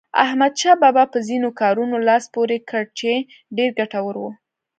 [0.23, 3.11] احمدشاه بابا په ځینو کارونو لاس پورې کړ چې
[3.57, 4.31] ډېر ګټور وو.